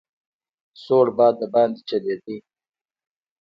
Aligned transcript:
سوړ 0.83 1.07
باد 1.17 1.33
دباندې 1.41 1.81
چلېده. 1.89 2.35